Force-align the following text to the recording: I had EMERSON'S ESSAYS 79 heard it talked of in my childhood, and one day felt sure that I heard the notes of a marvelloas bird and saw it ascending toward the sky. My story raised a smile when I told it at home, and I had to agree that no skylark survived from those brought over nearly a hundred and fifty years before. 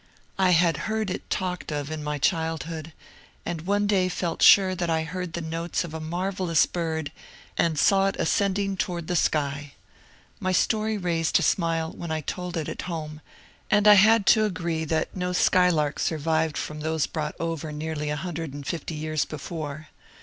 I 0.39 0.49
had 0.49 0.57
EMERSON'S 0.57 0.57
ESSAYS 0.57 0.87
79 0.89 0.97
heard 0.97 1.09
it 1.11 1.29
talked 1.29 1.71
of 1.71 1.91
in 1.91 2.03
my 2.03 2.17
childhood, 2.17 2.93
and 3.45 3.61
one 3.67 3.85
day 3.85 4.09
felt 4.09 4.41
sure 4.41 4.73
that 4.73 4.89
I 4.89 5.03
heard 5.03 5.33
the 5.33 5.41
notes 5.41 5.83
of 5.83 5.93
a 5.93 5.99
marvelloas 5.99 6.65
bird 6.65 7.11
and 7.55 7.77
saw 7.77 8.07
it 8.07 8.15
ascending 8.17 8.77
toward 8.77 9.05
the 9.05 9.15
sky. 9.15 9.73
My 10.39 10.51
story 10.53 10.97
raised 10.97 11.37
a 11.37 11.43
smile 11.43 11.91
when 11.91 12.09
I 12.09 12.21
told 12.21 12.57
it 12.57 12.67
at 12.67 12.81
home, 12.89 13.21
and 13.69 13.87
I 13.87 13.93
had 13.93 14.25
to 14.33 14.43
agree 14.45 14.85
that 14.85 15.15
no 15.15 15.33
skylark 15.33 15.99
survived 15.99 16.57
from 16.57 16.79
those 16.79 17.05
brought 17.05 17.35
over 17.39 17.71
nearly 17.71 18.09
a 18.09 18.15
hundred 18.15 18.55
and 18.55 18.65
fifty 18.65 18.95
years 18.95 19.23
before. 19.23 19.89